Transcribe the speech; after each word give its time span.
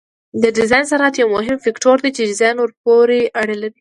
د 0.43 0.43
ډیزاین 0.57 0.85
سرعت 0.91 1.13
یو 1.17 1.27
مهم 1.35 1.57
فکتور 1.65 1.97
دی 2.03 2.11
چې 2.15 2.27
ډیزاین 2.29 2.55
ورپورې 2.59 3.21
اړه 3.41 3.55
لري 3.61 3.69